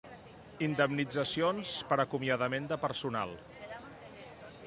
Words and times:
Indemnitzacions 0.67 1.75
per 1.91 1.99
acomiadament 2.05 2.67
de 2.73 2.79
personal. 2.87 3.37